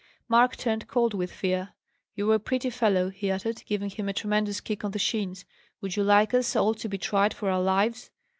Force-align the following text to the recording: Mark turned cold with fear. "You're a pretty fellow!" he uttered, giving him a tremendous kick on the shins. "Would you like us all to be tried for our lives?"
Mark 0.27 0.55
turned 0.57 0.87
cold 0.87 1.13
with 1.13 1.31
fear. 1.31 1.75
"You're 2.15 2.33
a 2.33 2.39
pretty 2.39 2.71
fellow!" 2.71 3.11
he 3.11 3.29
uttered, 3.29 3.63
giving 3.67 3.91
him 3.91 4.09
a 4.09 4.13
tremendous 4.13 4.59
kick 4.59 4.83
on 4.83 4.89
the 4.93 4.97
shins. 4.97 5.45
"Would 5.79 5.95
you 5.95 6.01
like 6.03 6.33
us 6.33 6.55
all 6.55 6.73
to 6.73 6.89
be 6.89 6.97
tried 6.97 7.35
for 7.35 7.51
our 7.51 7.61
lives?" 7.61 8.09